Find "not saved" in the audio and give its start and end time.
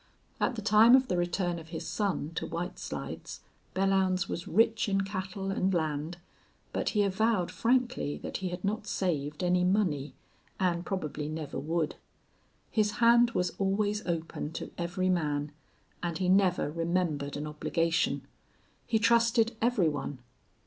8.65-9.43